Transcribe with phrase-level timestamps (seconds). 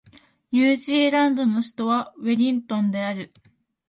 [0.51, 3.31] ニュージーランドの首都はウェリントンである